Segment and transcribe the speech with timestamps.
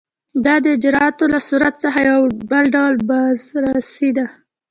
[0.45, 2.19] دا د اجرااتو له صورت څخه یو
[2.73, 4.25] ډول بازرسي ده.